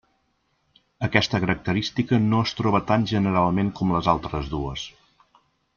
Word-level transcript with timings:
Aquesta 1.07 1.41
característica 1.43 2.19
no 2.31 2.41
es 2.47 2.55
troba 2.61 2.83
tan 2.93 3.07
generalment 3.15 3.73
com 3.81 3.95
les 3.97 4.11
altres 4.15 4.53
dues. 4.57 4.89